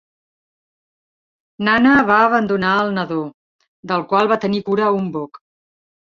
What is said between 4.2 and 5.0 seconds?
va tenir cura